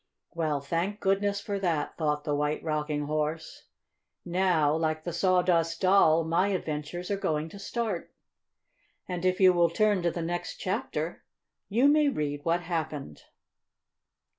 [0.33, 3.67] "Well, thank goodness for that!" thought the White Rocking Horse.
[4.25, 8.11] "Now like the Sawdust Doll, my adventures are going to start."
[9.07, 11.23] And, if you will turn to the next chapter,
[11.69, 13.21] you may read what happened.